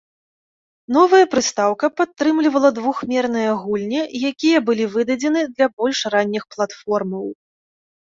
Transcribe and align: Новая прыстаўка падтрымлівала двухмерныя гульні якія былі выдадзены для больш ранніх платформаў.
Новая 0.95 1.25
прыстаўка 1.33 1.85
падтрымлівала 1.99 2.69
двухмерныя 2.77 3.51
гульні 3.65 4.01
якія 4.31 4.57
былі 4.71 4.85
выдадзены 4.95 5.39
для 5.55 5.67
больш 5.83 5.99
ранніх 6.15 6.43
платформаў. 6.57 7.25